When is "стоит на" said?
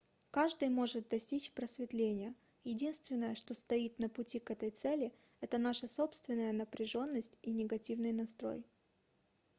3.53-4.09